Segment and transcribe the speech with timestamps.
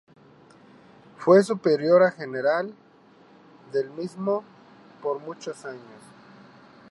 [1.17, 2.73] Fue superiora general
[3.71, 4.43] del mismo
[4.99, 6.01] por muchos años.